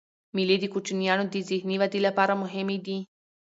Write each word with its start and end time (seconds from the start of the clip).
مېلې 0.35 0.57
د 0.61 0.65
کوچنيانو 0.73 1.25
د 1.33 1.35
ذهني 1.49 1.75
ودي 1.81 1.99
له 2.05 2.11
پاره 2.17 2.35
مهمي 2.43 2.77
دي. 2.85 2.97